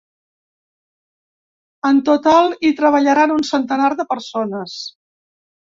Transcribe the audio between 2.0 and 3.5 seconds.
total hi treballaran un